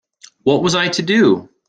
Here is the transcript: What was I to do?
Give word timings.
What 0.41 0.63
was 0.63 0.73
I 0.73 0.87
to 0.87 1.03
do? 1.03 1.47